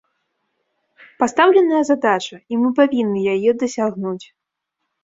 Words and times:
Пастаўленая 1.23 1.83
задача, 1.91 2.35
і 2.53 2.63
мы 2.63 2.73
павінны 2.81 3.19
яе 3.39 3.49
дасягнуць. 3.67 4.21